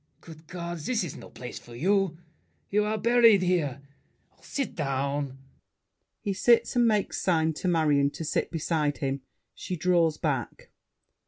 [0.19, 0.79] Good God!
[0.79, 2.17] This is no place for you!
[2.71, 3.83] You're buried here.
[4.41, 5.37] Sit down!
[6.21, 9.21] [He sits and makes sign to Marion to sit beside him;
[9.53, 10.71] she draws back.